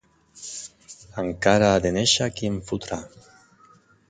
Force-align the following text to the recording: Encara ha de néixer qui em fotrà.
Encara 1.23 1.67
ha 1.75 1.83
de 1.85 1.93
néixer 1.99 2.31
qui 2.39 2.51
em 2.53 2.59
fotrà. 2.71 3.01